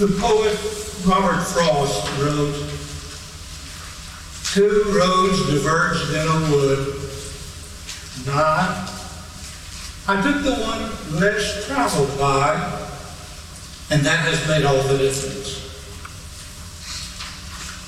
[0.00, 0.58] The poet
[1.04, 2.54] Robert Frost wrote,
[4.54, 6.94] Two roads diverged in a wood.
[8.28, 8.88] I,
[10.08, 12.54] I took the one less traveled by,
[13.90, 15.68] and that has made all the difference.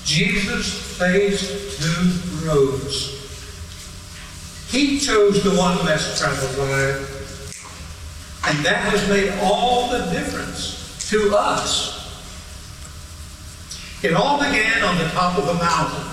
[0.05, 3.09] Jesus faced two roads.
[4.71, 6.91] He chose the one less traveled by,
[8.51, 11.92] and that has made all the difference to us.
[14.03, 16.09] It all began on the top of a mountain.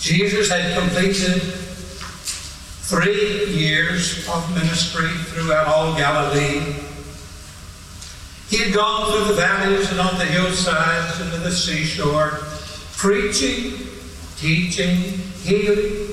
[0.00, 1.40] Jesus had completed
[2.88, 6.74] three years of ministry throughout all Galilee.
[8.48, 12.40] He had gone through the valleys and on the hillsides and to the seashore,
[12.96, 13.86] preaching,
[14.38, 16.08] teaching, healing,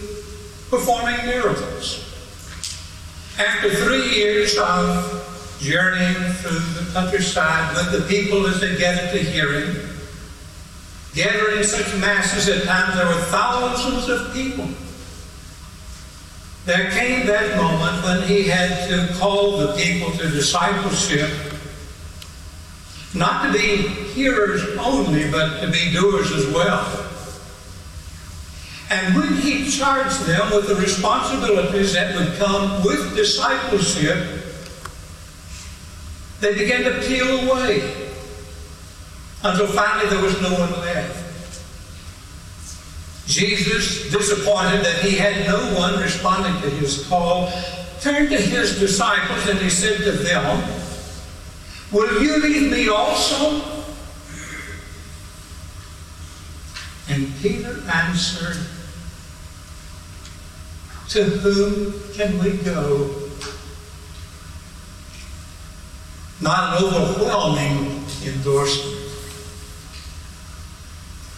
[0.69, 2.03] performing miracles.
[3.39, 5.24] After three years of
[5.59, 9.89] journeying through the countryside with the people as they gathered to hear him,
[11.13, 14.67] gathering such masses at times there were thousands of people.
[16.65, 21.29] There came that moment when he had to call the people to discipleship,
[23.13, 27.05] not to be hearers only, but to be doers as well.
[28.89, 34.44] And when he charged them with the responsibilities that would come with discipleship,
[36.45, 37.77] they began to peel away
[39.43, 41.23] until finally there was no one left.
[43.25, 47.51] Jesus, disappointed that he had no one responding to his call,
[47.99, 50.63] turned to his disciples and he said to them,
[51.91, 53.63] Will you leave me also?
[57.09, 58.57] And Peter answered,
[61.09, 63.24] To whom can we go?
[66.41, 69.05] Not an overwhelming endorsement.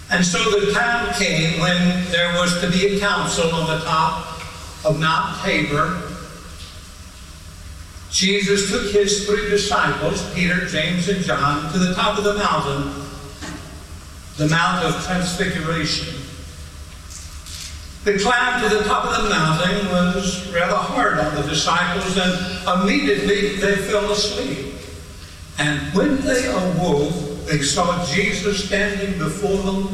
[0.10, 4.42] And so the time came when there was to be a council on the top
[4.86, 6.02] of Mount Tabor.
[8.10, 13.06] Jesus took his three disciples, Peter, James, and John, to the top of the mountain,
[14.38, 16.16] the Mount of Transfiguration.
[18.06, 22.82] The climb to the top of the mountain was rather hard on the disciples, and
[22.82, 24.76] immediately they fell asleep.
[25.58, 27.14] And when they awoke,
[27.46, 29.90] they saw Jesus standing before them.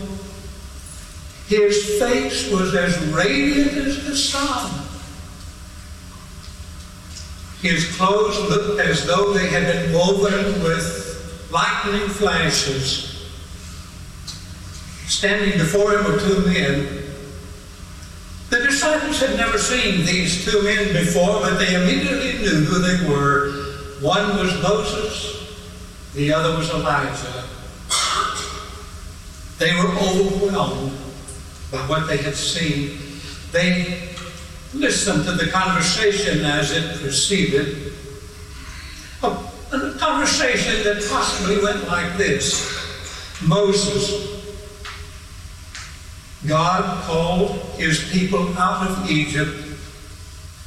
[1.48, 4.84] His face was as radiant as the sun.
[7.62, 13.10] His clothes looked as though they had been woven with lightning flashes.
[15.08, 17.04] Standing before him were two men.
[18.50, 23.10] The disciples had never seen these two men before, but they immediately knew who they
[23.10, 23.52] were.
[24.02, 25.43] One was Moses,
[26.14, 27.44] the other was Elijah.
[29.58, 30.92] They were overwhelmed
[31.72, 33.00] by what they had seen.
[33.52, 34.10] They
[34.74, 37.94] listened to the conversation as it proceeded.
[39.24, 42.70] A, a conversation that possibly went like this
[43.42, 44.44] Moses,
[46.46, 49.52] God called his people out of Egypt,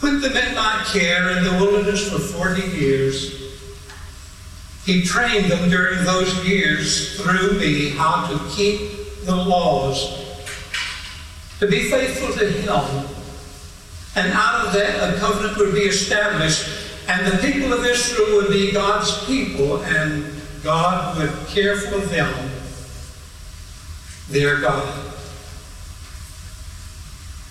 [0.01, 3.46] put them in my care in the wilderness for 40 years.
[4.87, 10.25] He trained them during those years through me how to keep the laws,
[11.59, 13.07] to be faithful to Him.
[14.15, 16.69] And out of that, a covenant would be established,
[17.09, 20.25] and the people of Israel would be God's people, and
[20.63, 22.51] God would care for them,
[24.31, 25.13] their God.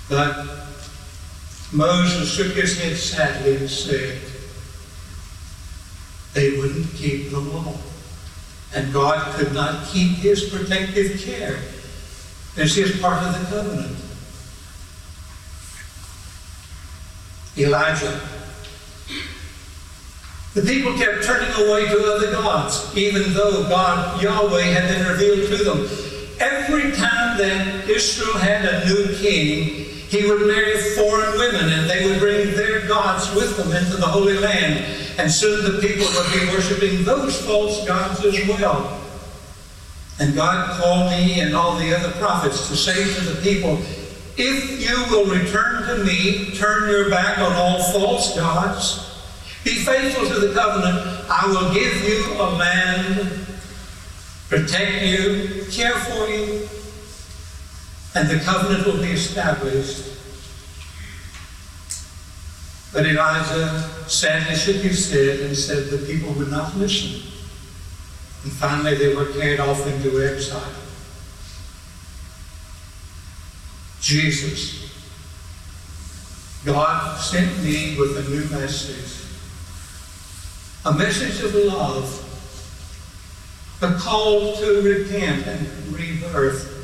[0.10, 0.46] But
[1.74, 4.22] Moses shook his head sadly and said,
[6.36, 7.74] they wouldn't keep the law.
[8.76, 11.58] And God could not keep his protective care
[12.58, 13.98] as is part of the covenant.
[17.58, 18.20] Elijah.
[20.54, 25.50] The people kept turning away to other gods, even though God, Yahweh, had been revealed
[25.50, 25.90] to them.
[26.40, 32.08] Every time that Israel had a new king, he would marry foreign women and they
[32.08, 34.86] would bring their gods with them into the Holy Land.
[35.18, 39.02] And soon the people would be worshiping those false gods as well.
[40.20, 43.80] And God called me and all the other prophets to say to the people,
[44.38, 49.12] if you will return to me, turn your back on all false gods,
[49.64, 53.46] be faithful to the covenant, I will give you a man,
[54.50, 56.68] protect you, care for you,
[58.16, 60.14] and the covenant will be established.
[62.94, 67.30] But Elijah sadly shook his head and said the people would not listen.
[68.44, 70.72] And finally, they were carried off into exile.
[74.00, 74.90] Jesus,
[76.64, 79.28] God sent me with a new message.
[80.86, 82.22] A message of love.
[83.82, 86.75] A call to repent and rebirth.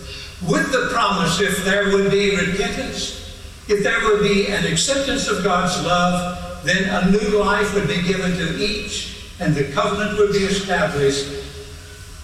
[0.48, 3.22] With the promise, if there would be repentance,
[3.68, 8.02] if there would be an acceptance of God's love, then a new life would be
[8.02, 11.28] given to each, and the covenant would be established.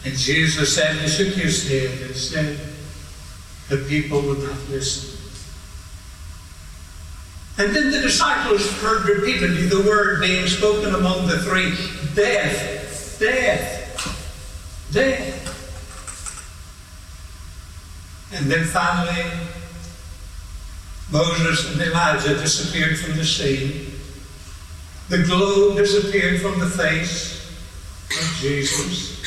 [0.06, 2.60] And Jesus sadly shook his head and said,
[3.70, 5.18] The people would not listen.
[7.60, 11.72] And then the disciples heard repeatedly the word being spoken among the three
[12.14, 15.47] death, death, death.
[18.34, 19.24] And then finally,
[21.12, 23.94] Moses and Elijah disappeared from the scene.
[25.10, 27.50] The glow disappeared from the face
[28.10, 29.18] of Jesus.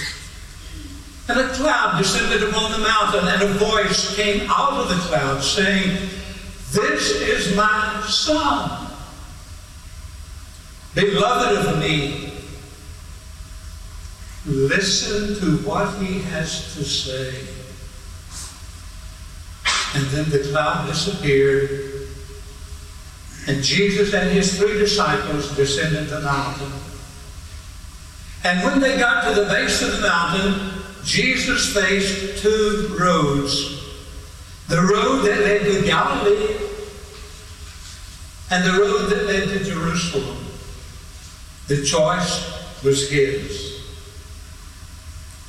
[1.29, 5.43] And a cloud descended upon the mountain, and a voice came out of the cloud
[5.43, 6.09] saying,
[6.73, 8.91] This is my Son,
[10.95, 12.33] beloved of me.
[14.45, 17.47] Listen to what he has to say.
[19.95, 22.09] And then the cloud disappeared,
[23.49, 26.71] and Jesus and his three disciples descended the mountain.
[28.45, 33.79] And when they got to the base of the mountain, Jesus faced two roads
[34.69, 36.57] the road that led to Galilee
[38.51, 40.47] and the road that led to Jerusalem.
[41.67, 43.83] The choice was his.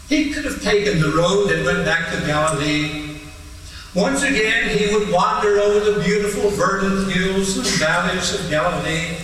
[0.10, 3.11] He could have taken the road that went back to Galilee.
[3.94, 9.18] Once again, he would wander over the beautiful verdant hills and valleys of Galilee.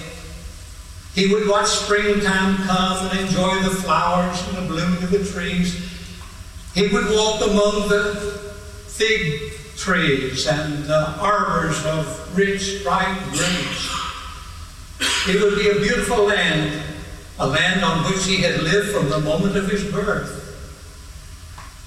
[1.15, 5.89] He would watch springtime come and enjoy the flowers and the blooming of the trees.
[6.75, 8.51] He would walk among the
[8.87, 13.97] fig trees and the arbors of rich, ripe grapes.
[15.29, 16.83] It would be a beautiful land,
[17.39, 20.36] a land on which he had lived from the moment of his birth.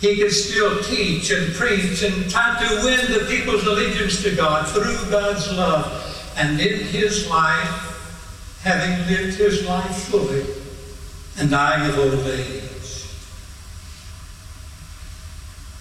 [0.00, 4.66] He could still teach and preach and try to win the people's allegiance to God
[4.66, 6.32] through God's love.
[6.38, 10.46] And in his life, having lived his life fully
[11.38, 13.04] and dying of old age,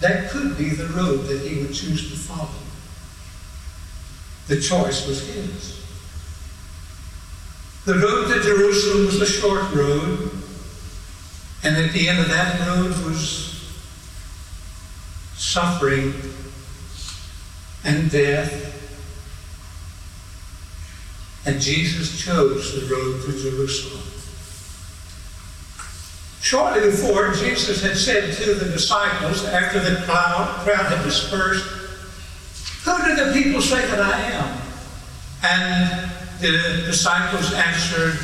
[0.00, 2.48] that could be the road that he would choose to follow.
[4.48, 5.80] The choice was his.
[7.86, 10.30] The road to Jerusalem was a short road,
[11.62, 13.49] and at the end of that road was
[15.40, 16.12] suffering
[17.82, 18.66] and death.
[21.46, 24.02] And Jesus chose the road to Jerusalem.
[26.42, 31.64] Shortly before, Jesus had said to the disciples, after the crowd, crowd had dispersed,
[32.84, 34.60] Who do the people say that I am?
[35.42, 36.10] And
[36.40, 38.14] the disciples answered,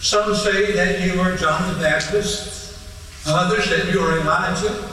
[0.00, 2.78] Some say that you are John the Baptist,
[3.26, 4.89] others that you are Elijah,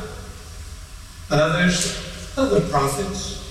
[1.29, 2.07] others
[2.37, 3.43] other prophets.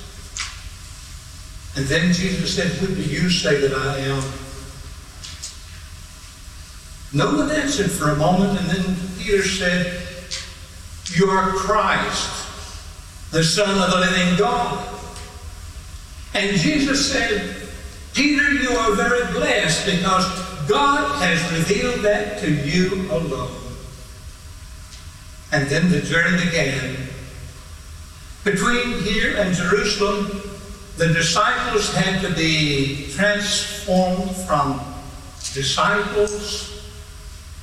[1.76, 4.22] And then Jesus said, Who do you say that I am?
[7.12, 10.02] No one answered for a moment, and then Peter said,
[11.14, 14.94] You are Christ, the Son of the living God.
[16.34, 17.68] And Jesus said,
[18.14, 23.54] Peter, you are very blessed because God has revealed that to you alone.
[25.52, 27.08] And then the journey began.
[28.46, 30.40] Between here and Jerusalem,
[30.98, 34.80] the disciples had to be transformed from
[35.52, 36.80] disciples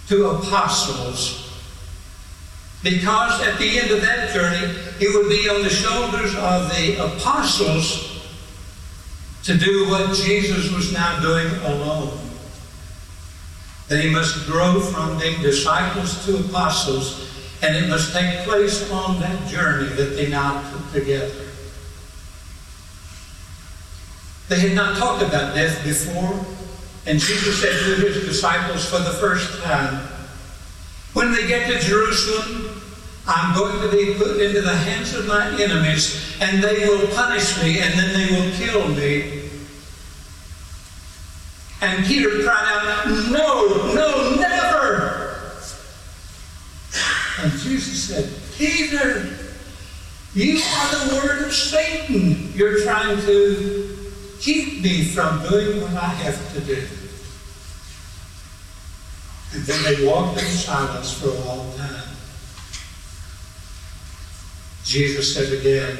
[0.09, 1.49] to apostles.
[2.83, 6.97] Because at the end of that journey, it would be on the shoulders of the
[7.15, 8.21] apostles
[9.43, 12.19] to do what Jesus was now doing alone.
[13.87, 17.32] They must grow from being disciples to apostles,
[17.63, 21.33] and it must take place on that journey that they now took together.
[24.49, 26.45] They had not talked about death before,
[27.07, 30.05] and Jesus said to his disciples for the first time,
[31.13, 32.81] When they get to Jerusalem,
[33.25, 37.63] I'm going to be put into the hands of my enemies, and they will punish
[37.63, 39.49] me, and then they will kill me.
[41.81, 45.23] And Peter cried out, No, no, never.
[47.43, 49.35] And Jesus said, Peter,
[50.35, 52.53] you are the word of Satan.
[52.53, 53.97] You're trying to
[54.39, 56.87] keep me from doing what I have to do.
[59.53, 62.15] And then they walked in silence for a long time.
[64.83, 65.97] Jesus said again,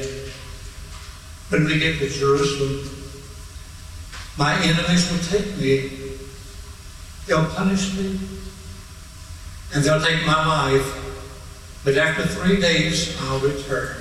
[1.48, 2.88] when we get to Jerusalem,
[4.38, 5.90] my enemies will take me.
[7.26, 8.20] They'll punish me.
[9.74, 11.03] And they'll take my life.
[11.84, 13.96] But after three days, I'll return.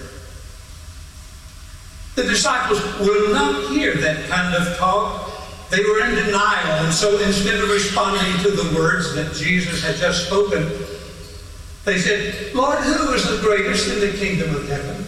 [2.15, 5.31] The disciples will not hear that kind of talk.
[5.69, 9.95] They were in denial, and so instead of responding to the words that Jesus had
[9.95, 10.69] just spoken,
[11.83, 15.05] they said, Lord, who is the greatest in the kingdom of heaven?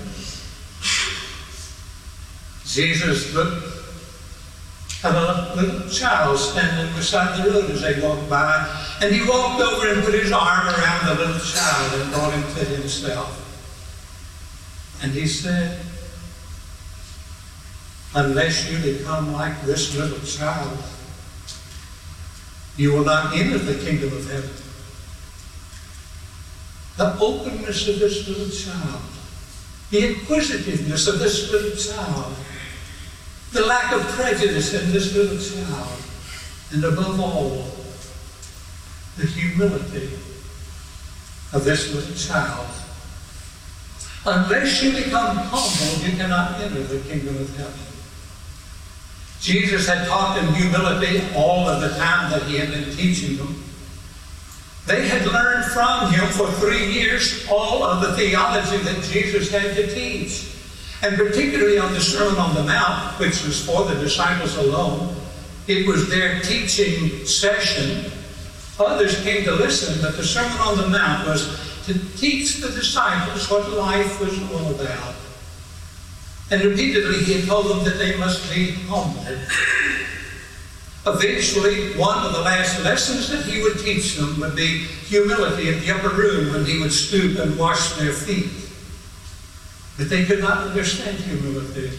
[2.65, 3.74] Jesus looked
[5.05, 8.67] a little child standing beside the road as they walked by,
[9.01, 12.43] and he walked over and put his arm around the little child and brought him
[12.55, 13.41] to himself.
[15.03, 15.85] And he said,
[18.15, 20.77] unless you become like this little child,
[22.77, 24.49] you will not enter the kingdom of heaven.
[26.97, 29.01] The openness of this little child,
[29.91, 32.33] the inquisitiveness of this little child,
[33.55, 35.97] the lack of prejudice in this little child,
[36.71, 37.65] and above all,
[39.17, 40.09] the humility
[41.53, 42.67] of this little child.
[44.25, 47.73] Unless you become humble, you cannot enter the kingdom of heaven.
[49.39, 53.63] Jesus had taught them humility all of the time that he had been teaching them.
[54.85, 59.75] They had learned from him for three years all of the theology that Jesus had
[59.75, 60.51] to teach.
[61.05, 65.15] And particularly on the Sermon on the Mount, which was for the disciples alone,
[65.67, 68.11] it was their teaching session.
[68.79, 73.51] Others came to listen, but the Sermon on the Mount was to teach the disciples
[73.51, 75.13] what life was all about.
[76.49, 79.21] And repeatedly he told them that they must be humble.
[81.05, 85.79] Eventually, one of the last lessons that he would teach them would be humility in
[85.81, 88.64] the upper room when he would stoop and wash their feet.
[89.97, 91.97] But they could not understand humility.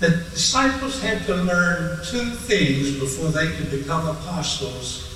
[0.00, 5.14] The disciples had to learn two things before they could become apostles.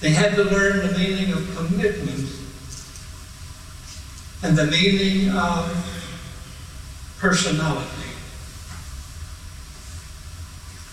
[0.00, 2.28] They had to learn the meaning of commitment
[4.42, 5.68] and the meaning of
[7.18, 7.86] personality.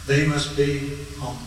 [0.08, 1.47] They must be humble.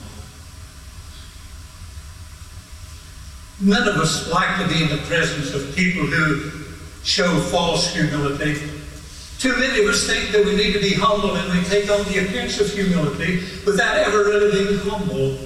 [3.62, 6.50] None of us like to be in the presence of people who
[7.02, 8.59] show false humility.
[9.38, 12.05] Too many of us think that we need to be humble and we take on
[12.05, 15.38] the appearance of humility without ever really being humble.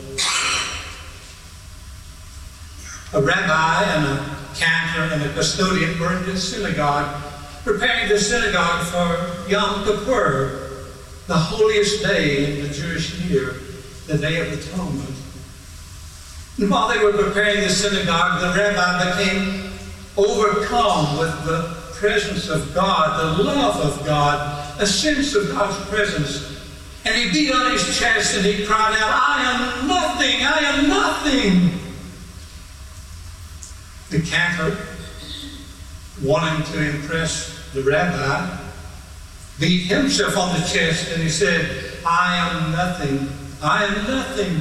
[3.14, 7.20] A rabbi and a cantor and a custodian were in the synagogue,
[7.64, 10.86] preparing the synagogue for Yom Kippur,
[11.26, 13.54] the holiest day in the Jewish year,
[14.06, 15.23] the Day of Atonement.
[16.58, 19.72] While they were preparing the synagogue, the rabbi became
[20.16, 26.50] overcome with the presence of God, the love of God, a sense of God's presence.
[27.04, 30.88] And he beat on his chest and he cried out, I am nothing, I am
[30.88, 31.80] nothing
[34.14, 34.78] the cantor,
[36.22, 38.56] wanting to impress the rabbi,
[39.58, 43.28] beat himself on the chest and he said, I am nothing.
[43.62, 44.60] I am nothing.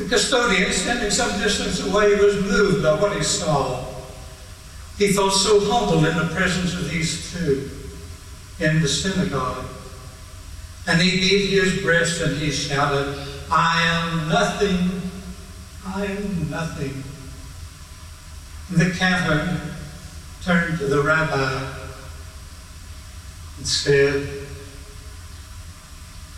[0.00, 3.84] The custodian, standing some distance away, was moved by what he saw.
[4.96, 7.68] He felt so humble in the presence of these two
[8.60, 9.66] in the synagogue.
[10.86, 13.14] And he beat his breast and he shouted,
[13.50, 15.02] I am nothing.
[15.86, 17.04] I am nothing.
[18.70, 19.60] The cantor
[20.42, 21.74] turned to the rabbi
[23.58, 24.46] and said,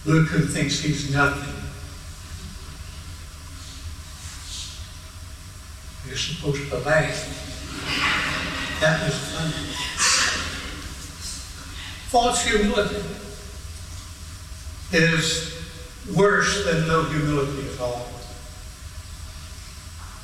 [0.04, 1.61] Look who thinks he's nothing.
[6.12, 7.24] You're supposed to laugh.
[8.82, 9.64] That was funny.
[12.10, 13.02] False humility
[14.92, 15.56] is
[16.14, 18.10] worse than no humility at all.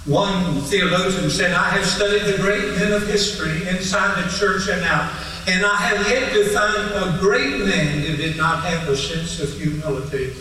[0.04, 4.84] One theologian said, I have studied the great men of history inside the church and
[4.84, 5.10] out,
[5.46, 9.40] and I have yet to find a great man who did not have a sense
[9.40, 10.34] of humility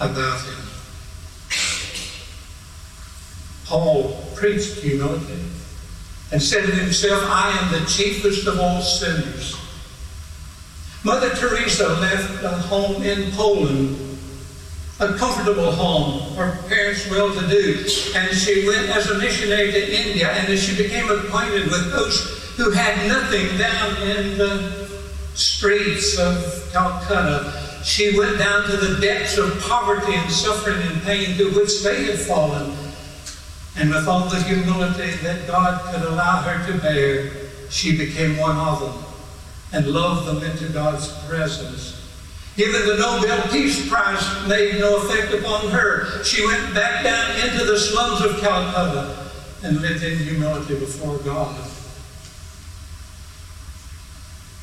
[0.00, 0.65] about him.
[3.66, 5.42] Paul preached humility
[6.32, 9.56] and said to himself, I am the chiefest of all sinners.
[11.04, 14.06] Mother Teresa left a home in Poland
[14.98, 16.34] a comfortable home.
[16.36, 17.84] Her parents well to do.
[18.14, 22.54] And she went as a missionary to India, and as she became acquainted with those
[22.56, 24.88] who had nothing down in the
[25.34, 27.52] streets of Calcutta,
[27.84, 32.04] she went down to the depths of poverty and suffering and pain to which they
[32.04, 32.72] had fallen.
[33.76, 37.30] And with all the humility that God could allow her to bear,
[37.68, 39.04] she became one of them
[39.72, 42.02] and loved them into God's presence.
[42.56, 46.24] Even the Nobel Peace Prize made no effect upon her.
[46.24, 49.30] She went back down into the slums of Calcutta
[49.62, 51.54] and lived in humility before God.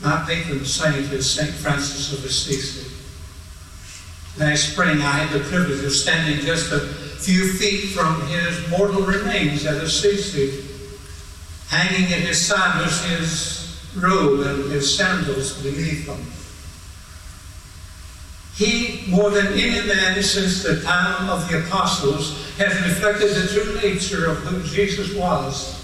[0.01, 1.51] My patron saint is St.
[1.51, 2.89] Francis of Assisi.
[4.39, 6.79] Last spring I had the privilege of standing just a
[7.23, 10.61] few feet from his mortal remains at Assisi.
[11.69, 16.21] Hanging at his side was his robe and his sandals beneath them.
[18.55, 23.75] He, more than any man since the time of the apostles, has reflected the true
[23.81, 25.81] nature of who Jesus was.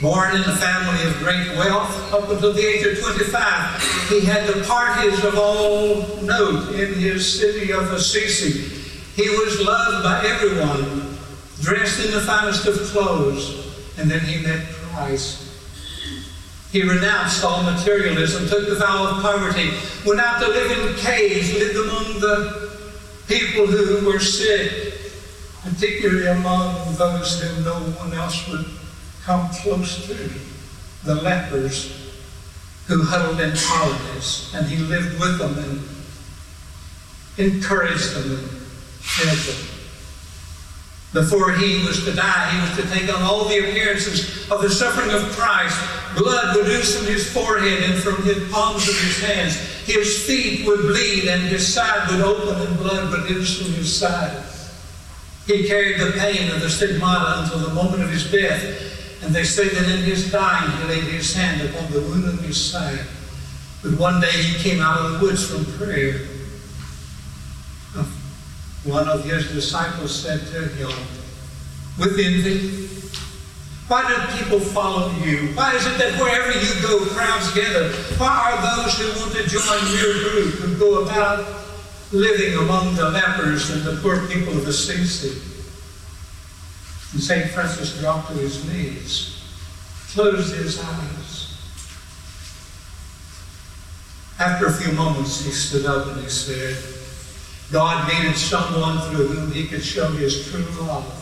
[0.00, 4.46] Born in a family of great wealth, up until the age of 25, he had
[4.46, 8.77] the parties of all note in his city of Assisi.
[9.18, 11.18] He was loved by everyone,
[11.60, 13.66] dressed in the finest of clothes,
[13.98, 15.42] and then he met Christ.
[16.70, 19.72] He renounced all materialism, took the vow of poverty,
[20.06, 22.78] went out to live in caves, lived among the
[23.26, 24.94] people who were sick,
[25.64, 28.66] particularly among those whom no one else would
[29.24, 30.30] come close to,
[31.02, 32.08] the lepers
[32.86, 38.57] who huddled in colonies, and he lived with them and encouraged them
[39.00, 39.74] fed.
[41.12, 44.68] Before he was to die, he was to take on all the appearances of the
[44.68, 45.78] suffering of Christ.
[46.16, 49.56] Blood would ooze from his forehead and from the palms of his hands.
[49.86, 53.98] His feet would bleed and his side would open and blood would ooze from his
[53.98, 54.44] side.
[55.46, 59.22] He carried the pain of the stigmata until the moment of his death.
[59.22, 62.38] And they say that in his dying, he laid his hand upon the wound on
[62.38, 63.00] his side.
[63.82, 66.20] But one day he came out of the woods from prayer.
[68.84, 70.90] One of his disciples said to him,
[71.98, 72.88] with envy,
[73.88, 75.48] why do people follow you?
[75.54, 77.90] Why is it that wherever you go, crowds gather?
[78.18, 81.46] Why are those who want to join your group who go about
[82.12, 85.40] living among the lepers and the poor people of Assisi?
[87.12, 87.50] And St.
[87.50, 89.42] Francis dropped to his knees,
[90.12, 91.56] closed his eyes.
[94.38, 96.76] After a few moments, he stood up and he said,
[97.70, 101.14] God needed someone through whom he could show his true love.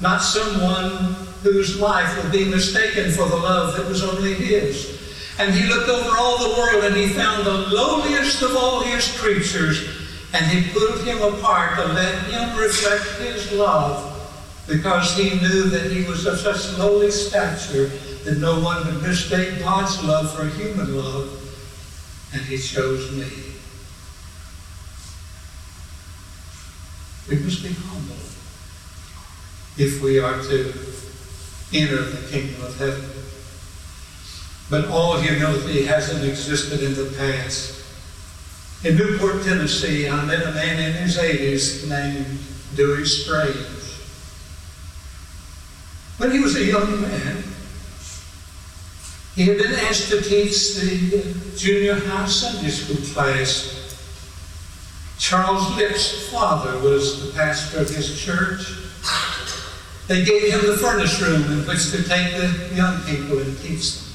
[0.00, 4.98] Not someone whose life would be mistaken for the love that was only his.
[5.38, 9.16] And he looked over all the world and he found the lowliest of all his
[9.18, 9.88] creatures
[10.32, 14.06] and he put him apart to let him reflect his love
[14.68, 17.86] because he knew that he was of such lowly stature
[18.24, 21.36] that no one would mistake God's love for human love.
[22.32, 23.49] And he chose me.
[27.30, 28.16] We must be humble
[29.78, 30.74] if we are to
[31.72, 33.08] enter the kingdom of heaven.
[34.68, 37.84] But all humility hasn't existed in the past.
[38.82, 42.40] In Newport, Tennessee, I met a man in his 80s named
[42.74, 43.56] Dewey Strange.
[46.16, 47.44] When he was a young man,
[49.36, 53.79] he had been asked to teach the junior high Sunday school class
[55.20, 58.72] Charles Lipp's father was the pastor of his church.
[60.08, 63.96] They gave him the furnace room in which to take the young people and teach
[63.96, 64.06] them.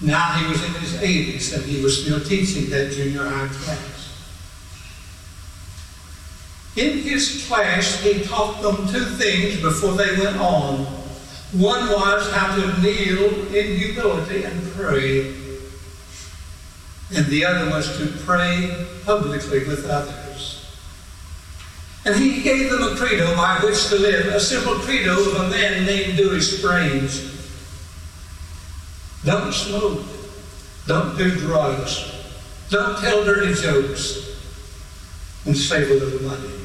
[0.00, 4.10] Now he was in his 80s and he was still teaching that junior high class.
[6.76, 10.86] In his class, he taught them two things before they went on.
[11.52, 15.34] One was how to kneel in humility and pray
[17.16, 20.66] and the other was to pray publicly with others.
[22.04, 25.48] And he gave them a credo by which to live, a simple credo of a
[25.48, 27.30] man named Dewey Strange.
[29.24, 30.04] Don't smoke.
[30.86, 32.12] Don't do drugs.
[32.68, 34.36] Don't tell dirty jokes.
[35.46, 36.63] And save a little money.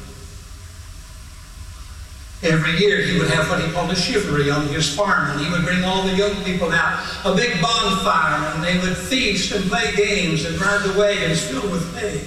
[2.42, 5.50] Every year he would have what he called a shivaree on his farm, and he
[5.52, 9.68] would bring all the young people out, a big bonfire, and they would feast and
[9.68, 12.20] play games and ride the wagons filled with hay.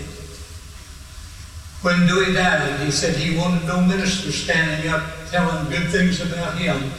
[1.81, 6.59] When Dewey died, he said he wanted no minister standing up telling good things about
[6.59, 6.91] him.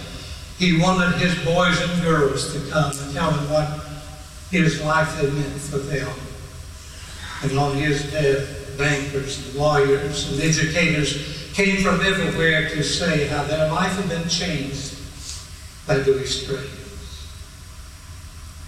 [0.59, 3.81] He wanted his boys and girls to come and tell him what
[4.51, 6.11] his life had meant for them.
[7.45, 13.45] And on his death, bankers and lawyers and educators came from everywhere to say how
[13.45, 14.97] their life had been changed
[15.87, 16.69] by Dewey Strange.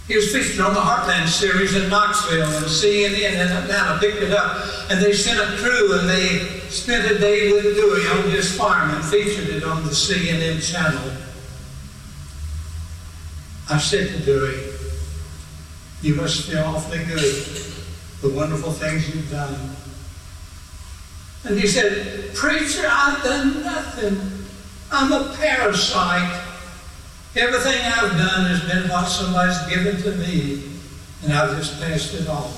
[0.07, 4.31] He was featured on the Heartland series in Knoxville, and CNN and Atlanta picked it
[4.31, 8.57] up, and they sent a crew, and they spent a day with Dewey on his
[8.57, 11.11] farm and featured it on the CNN channel.
[13.69, 14.63] I said to Dewey,
[16.01, 17.45] You must feel awfully good,
[18.21, 19.75] the wonderful things you've done.
[21.47, 24.19] And he said, Preacher, I've done nothing.
[24.91, 26.43] I'm a parasite.
[27.35, 30.63] Everything I've done has been what somebody's given to me,
[31.23, 32.51] and I've just passed it on.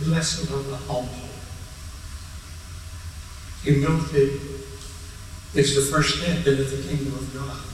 [0.00, 1.08] Blessed are the humble.
[3.62, 4.40] Humility
[5.54, 7.71] is the first step into the kingdom of God.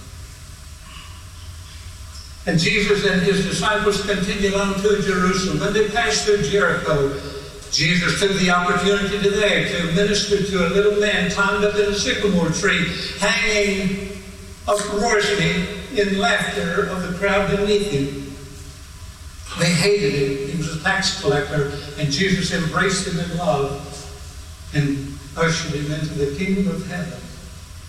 [2.49, 5.61] And Jesus and his disciples continued on to Jerusalem.
[5.61, 7.13] When they passed through Jericho,
[7.71, 11.93] Jesus took the opportunity to there to minister to a little man climbed up in
[11.93, 12.87] a sycamore tree,
[13.19, 14.23] hanging
[14.67, 18.33] uproariously in laughter of the crowd beneath him.
[19.59, 20.49] They hated him.
[20.51, 23.85] He was a tax collector, and Jesus embraced him in love
[24.73, 27.21] and ushered him into the kingdom of heaven,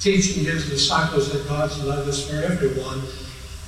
[0.01, 3.03] teaching his disciples that God's love is for everyone.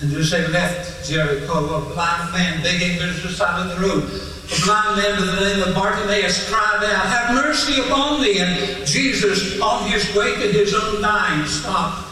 [0.01, 4.65] And they left Jericho, a blind man begging to the side of the road, a
[4.65, 8.39] blind man by the name of Bartimaeus cried out, Have mercy upon me.
[8.39, 12.07] And Jesus, on his way to his own dying, stopped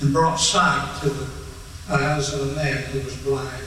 [0.00, 1.26] and brought sight to the
[1.90, 3.64] eyes of a man who was blind.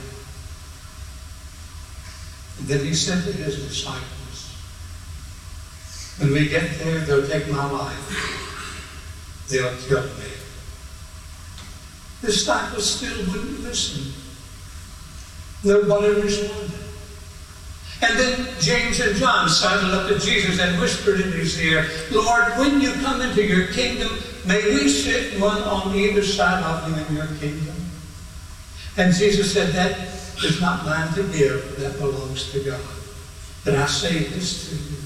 [2.58, 4.56] And then he said to his disciples,
[6.18, 9.46] When we get there, they'll take my life.
[9.48, 10.41] They'll kill me.
[12.22, 14.12] The disciples still wouldn't listen.
[15.64, 16.70] Nobody responded.
[18.02, 22.44] And then James and John sidled up to Jesus and whispered in his ear, Lord,
[22.58, 24.10] when you come into your kingdom,
[24.44, 27.76] may we sit one on either side of you in your kingdom.
[28.96, 29.98] And Jesus said, That
[30.44, 32.80] is not mine to give, that belongs to God.
[33.64, 35.02] But I say this to you.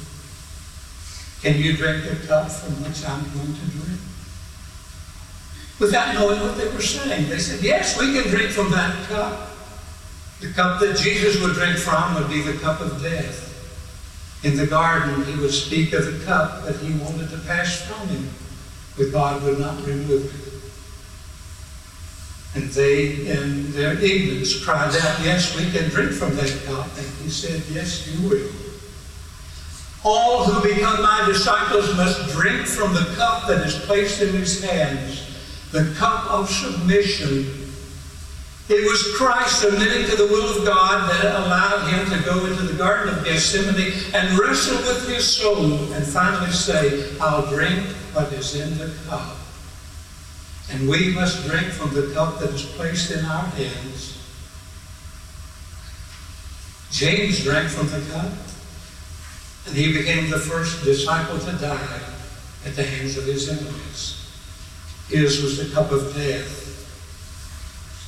[1.42, 4.00] Can you drink the cup from which I'm going to drink?
[5.78, 7.28] Without knowing what they were saying.
[7.28, 9.50] They said, Yes, we can drink from that cup.
[10.40, 13.46] The cup that Jesus would drink from would be the cup of death.
[14.44, 18.06] In the garden, he would speak of the cup that he wanted to pass from
[18.08, 18.28] him,
[18.96, 20.46] but God would not remove it.
[22.54, 26.86] And they, in their ignorance, cried out, Yes, we can drink from that cup.
[26.96, 28.48] And he said, Yes, you will.
[30.04, 34.62] All who become my disciples must drink from the cup that is placed in his
[34.62, 35.25] hands,
[35.76, 37.66] the cup of submission
[38.68, 42.62] it was Christ submitting to the will of God that allowed him to go into
[42.62, 48.32] the Garden of Gethsemane and wrestle with his soul and finally say, I'll drink what
[48.32, 49.36] is in the cup.
[50.72, 54.20] And we must drink from the cup that is placed in our hands.
[56.90, 58.32] James drank from the cup,
[59.68, 62.00] and he became the first disciple to die
[62.64, 64.25] at the hands of his enemies.
[65.08, 66.64] His was the cup of death.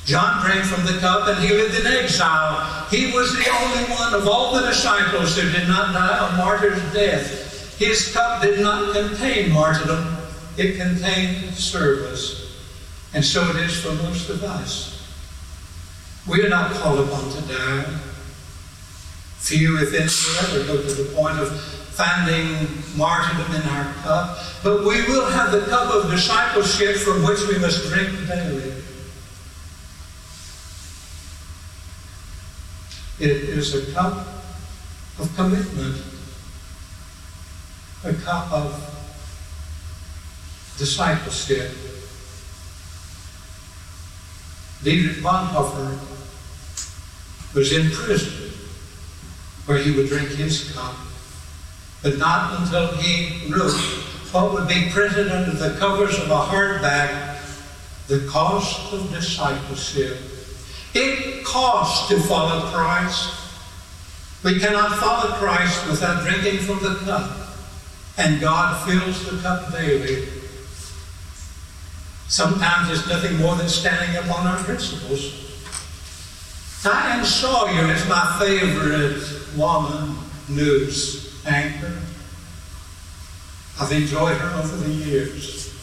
[0.05, 2.87] John drank from the cup and he lived in exile.
[2.89, 6.81] He was the only one of all the disciples who did not die a martyr's
[6.93, 7.77] death.
[7.77, 10.17] His cup did not contain martyrdom,
[10.57, 12.57] it contained service.
[13.13, 15.07] And so it is for most of us.
[16.27, 17.99] We are not called upon to die.
[19.39, 21.49] Few, if any, will ever go to the point of
[21.99, 24.37] finding martyrdom in our cup.
[24.63, 28.73] But we will have the cup of discipleship from which we must drink daily.
[33.19, 34.27] It is a cup
[35.19, 36.01] of commitment,
[38.05, 38.73] a cup of
[40.77, 41.71] discipleship.
[44.83, 45.99] Dietrich Bonhoeffer
[47.53, 48.58] was in prison
[49.69, 50.95] where he would drink his cup,
[52.01, 53.69] but not until he knew
[54.31, 57.37] what would be printed under the covers of a hardback,
[58.07, 60.17] The Cost of Discipleship.
[60.95, 63.29] It costs to follow Christ.
[64.43, 67.29] We cannot follow Christ without drinking from the cup.
[68.17, 70.27] And God fills the cup daily.
[72.27, 75.45] Sometimes it's nothing more than standing upon our principles.
[76.83, 80.15] Diane Sawyer is my favorite woman
[80.47, 81.97] news anchor.
[83.79, 85.73] I've enjoyed her over the years.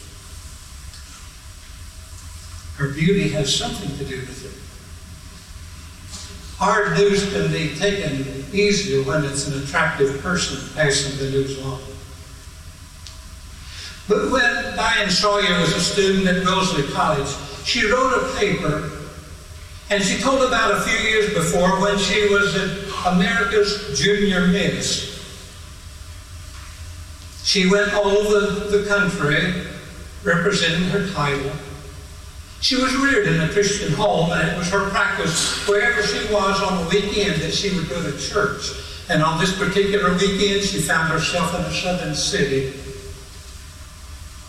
[2.77, 4.67] Her beauty has something to do with it.
[6.57, 11.79] Hard news can be taken easier when it's an attractive person passing the news on.
[14.07, 17.27] But when Diane Sawyer was a student at Wellesley College,
[17.65, 18.96] she wrote a paper
[19.89, 25.15] and she told about a few years before when she was at America's Junior Miss.
[27.43, 29.65] She went all over the country
[30.23, 31.51] representing her title.
[32.59, 36.61] She was reared in a Christian home, and it was her practice wherever she was
[36.61, 38.71] on the weekend that she would go to church.
[39.09, 42.73] And on this particular weekend, she found herself in a southern city.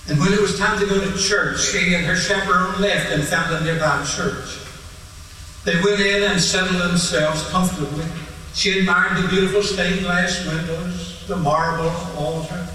[0.08, 3.22] And when it was time to go to church, she and her chaperone left and
[3.22, 4.57] found a nearby church.
[5.64, 8.04] They went in and settled themselves comfortably.
[8.54, 12.66] She admired the beautiful stained glass windows, the marble altar.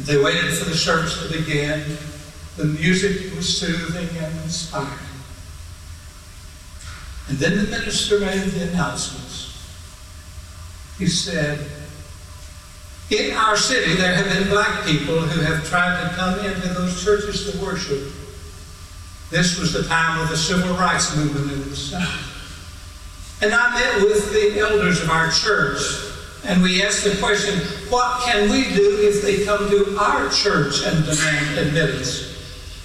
[0.00, 1.96] They waited for the service to begin.
[2.56, 4.90] The music was soothing and inspiring.
[7.28, 9.46] And then the minister made the announcements.
[10.98, 11.66] He said,
[13.10, 17.02] In our city, there have been black people who have tried to come into those
[17.02, 18.12] churches to worship.
[19.30, 22.32] This was the time of the civil rights movement in the South.
[23.42, 25.80] And I met with the elders of our church,
[26.44, 27.58] and we asked the question,
[27.90, 32.32] what can we do if they come to our church and demand admittance?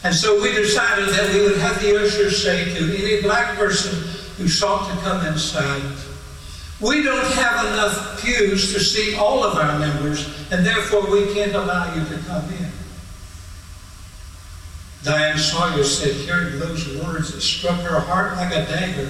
[0.04, 3.96] And so we decided that we would have the ushers say to any black person
[4.38, 5.84] who sought to come inside,
[6.82, 11.54] we don't have enough pews to seat all of our members, and therefore we can't
[11.54, 12.72] allow you to come in.
[15.04, 19.10] Diane Sawyer said, hearing those words, it struck her heart like a dagger.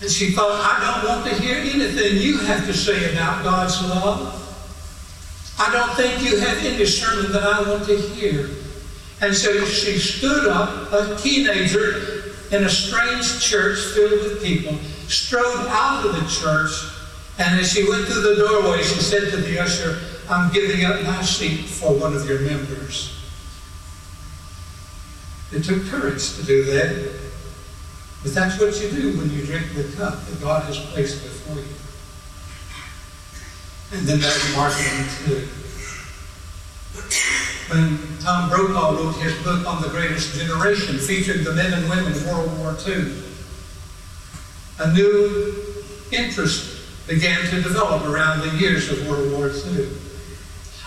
[0.00, 3.80] And she thought, I don't want to hear anything you have to say about God's
[3.82, 4.36] love.
[5.58, 8.48] I don't think you have any sermon that I want to hear.
[9.20, 15.66] And so she stood up, a teenager in a strange church filled with people, strode
[15.68, 16.72] out of the church,
[17.38, 21.02] and as she went through the doorway, she said to the usher, I'm giving up
[21.02, 23.19] my seat for one of your members.
[25.52, 27.20] It took courage to do that.
[28.22, 31.56] But that's what you do when you drink the cup that God has placed before
[31.56, 31.74] you.
[33.92, 35.48] And then there's marketing too.
[37.70, 42.12] When Tom Brokaw wrote his book on the greatest generation, featuring the men and women
[42.12, 43.12] of World War II,
[44.80, 45.54] a new
[46.12, 49.88] interest began to develop around the years of World War II.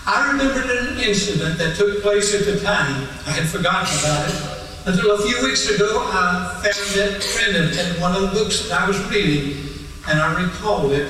[0.05, 3.07] I remembered an incident that took place at the time.
[3.25, 4.53] I had forgotten about it
[4.85, 8.81] until a few weeks ago, I found it printed in one of the books that
[8.81, 11.09] I was reading, and I recalled it.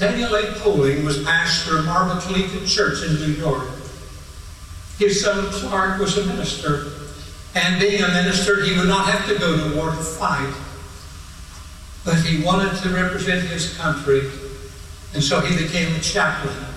[0.00, 0.52] Daniel A.
[0.54, 3.68] Poling was pastor of Marble Collegiate Church in New York.
[4.98, 6.90] His son Clark was a minister,
[7.54, 10.52] and being a minister, he would not have to go to war to fight.
[12.04, 14.28] But he wanted to represent his country,
[15.14, 16.67] and so he became a chaplain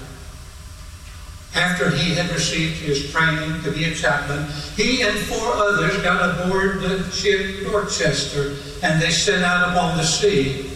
[1.53, 6.45] after he had received his training to be a chaplain, he and four others got
[6.45, 10.69] aboard the ship Dorchester and they set out upon the sea.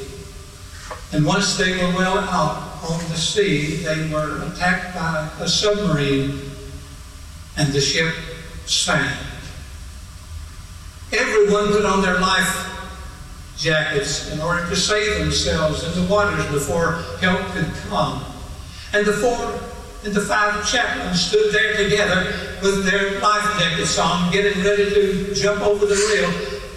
[1.13, 6.41] And once they were well out on the sea, they were attacked by a submarine
[7.57, 8.13] and the ship
[8.65, 9.17] sank.
[11.13, 12.71] Everyone put on their life
[13.57, 18.25] jackets in order to save themselves in the waters before help could come.
[18.93, 19.59] And the four
[20.05, 25.33] and the five chaplains stood there together with their life jackets on, getting ready to
[25.33, 26.29] jump over the rail.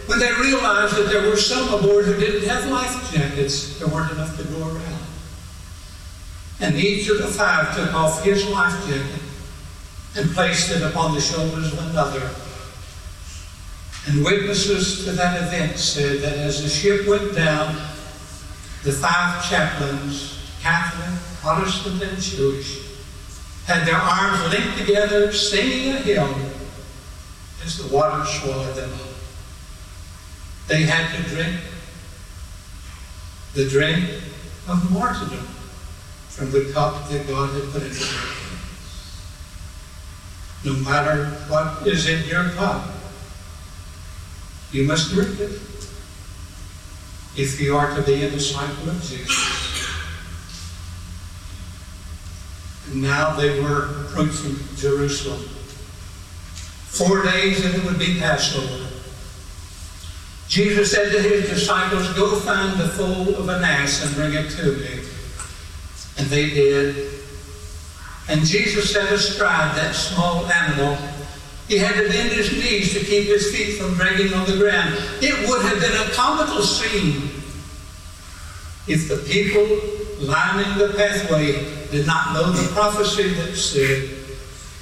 [0.07, 4.13] When they realized that there were some aboard who didn't have life jackets, there weren't
[4.13, 5.03] enough to go around.
[6.61, 9.21] And each of the five took off his life jacket
[10.17, 12.31] and placed it upon the shoulders of another.
[14.07, 17.75] And witnesses to that event said that as the ship went down,
[18.85, 22.88] the five chaplains, Catholic, Protestant, and Jewish,
[23.69, 26.35] had their arms linked together, singing a hymn
[27.63, 29.01] as the water swallowed them up.
[30.69, 31.61] They had to drink
[33.53, 34.09] the drink
[34.69, 35.47] of martyrdom
[36.31, 39.27] from the cup that God had put into their hands.
[40.65, 42.89] No matter what is in your cup,
[44.73, 45.61] you must drink it
[47.37, 49.78] if you are to be a disciple of Jesus.
[52.93, 55.41] Now they were approaching Jerusalem.
[56.89, 58.87] Four days and it would be Passover.
[60.49, 64.51] Jesus said to his disciples, Go find the foal of an ass and bring it
[64.53, 65.05] to me.
[66.17, 67.13] And they did.
[68.29, 70.97] And Jesus sat astride that small animal.
[71.69, 74.95] He had to bend his knees to keep his feet from dragging on the ground.
[75.21, 77.31] It would have been a comical scene
[78.87, 81.53] if the people lining the pathway
[81.91, 84.09] did not know the prophecy that said,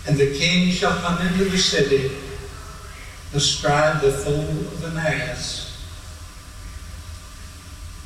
[0.07, 2.11] And the king shall come into the city,
[3.35, 5.67] astride the foal of an ass.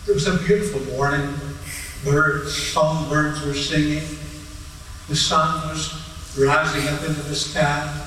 [0.08, 1.34] It was a beautiful morning.
[2.04, 4.02] Birds, songbirds were singing.
[5.08, 5.92] The sun was
[6.38, 8.06] rising up into the sky.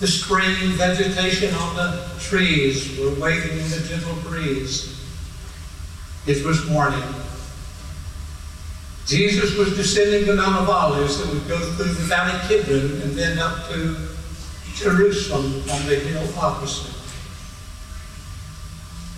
[0.00, 4.98] The spring vegetation on the trees were waving in the gentle breeze.
[6.26, 7.04] It was morning.
[9.06, 13.12] Jesus was descending the Mount of Olives that would go through the Valley Kidron and
[13.12, 13.96] then up to
[14.74, 16.94] Jerusalem on the hill opposite.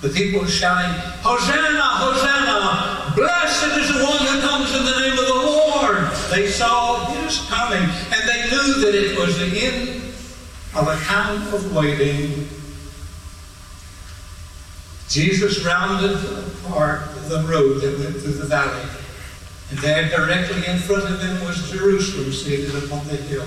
[0.00, 3.14] The people were shouting, Hosanna, Hosanna!
[3.14, 6.10] Blessed is the one who comes in the name of the Lord!
[6.30, 10.02] They saw his coming, and they knew that it was the end
[10.74, 12.48] of a time of waiting.
[15.08, 18.88] Jesus rounded the part of the road that went through the valley,
[19.72, 23.46] and there directly in front of him was Jerusalem seated upon the hill.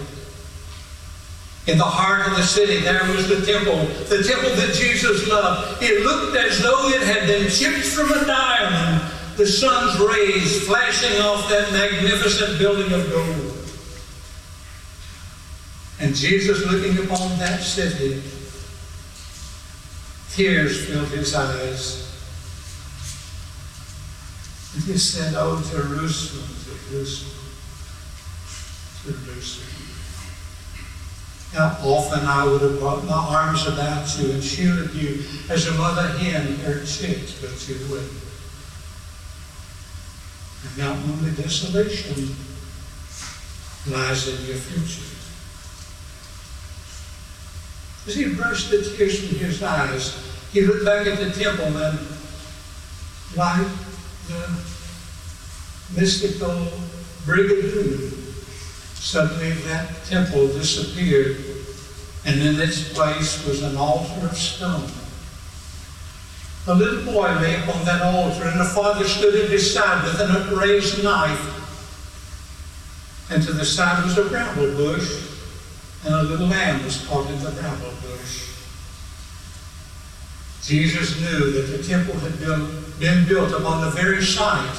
[1.67, 5.83] In the heart of the city, there was the temple, the temple that Jesus loved.
[5.83, 11.21] It looked as though it had been chipped from a diamond, the sun's rays flashing
[11.21, 13.51] off that magnificent building of gold.
[15.99, 18.21] And Jesus, looking upon that city,
[20.31, 22.04] tears filled his eyes.
[24.83, 26.49] He said, Oh, Jerusalem,
[26.89, 27.31] Jerusalem,
[29.03, 29.67] Jerusalem.
[31.53, 35.73] How often I would have brought my arms about you and shielded you as a
[35.75, 38.11] mother hen her chicks, but you wouldn't.
[40.65, 42.35] And now only desolation
[43.87, 45.15] lies in your future.
[48.07, 50.19] As he brushed the tears from his eyes,
[50.51, 51.99] he looked back at the temple and,
[53.33, 53.84] the
[54.31, 54.55] Uh,
[55.95, 56.67] mystical
[57.25, 58.25] brigadoon,
[59.05, 61.37] Suddenly that temple disappeared,
[62.25, 64.89] and in its place was an altar of stone.
[66.65, 70.19] A little boy lay upon that altar, and the father stood at his side with
[70.19, 71.51] an upraised knife.
[73.29, 75.29] And to the side was a bramble bush,
[76.03, 78.44] and a little lamb was caught in the bramble bush.
[80.65, 84.77] Jesus knew that the temple had been been built upon the very site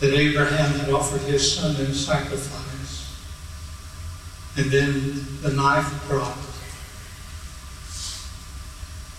[0.00, 3.16] that Abraham had offered his son in sacrifice.
[4.56, 6.38] And then the knife dropped.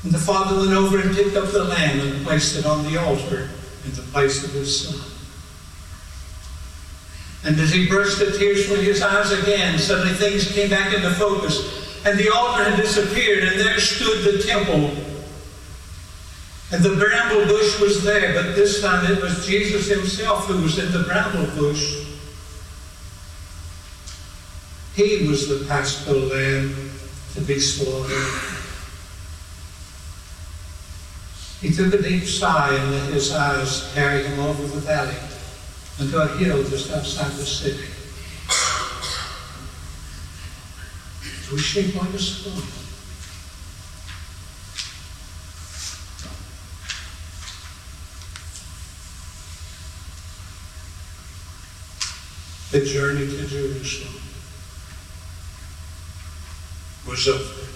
[0.04, 3.02] And the father went over and picked up the lamb and placed it on the
[3.02, 3.50] altar
[3.86, 5.12] in the place of his son.
[7.44, 11.12] And as he brushed the tears from his eyes again, suddenly things came back into
[11.12, 12.04] focus.
[12.06, 14.92] And the altar had disappeared, and there stood the temple.
[16.76, 20.78] And the bramble bush was there, but this time it was Jesus himself who was
[20.78, 22.04] in the bramble bush.
[24.94, 26.92] He was the paschal lamb
[27.36, 28.52] to be slaughtered.
[31.62, 35.16] He took a deep sigh and let his eyes carry him over the valley
[35.98, 37.86] unto a hill just outside the city.
[41.42, 42.85] It was shaped like a.
[52.76, 54.20] The journey to Jerusalem
[57.08, 57.75] was of